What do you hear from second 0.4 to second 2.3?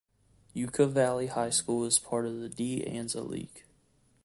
Yucca Valley High School is part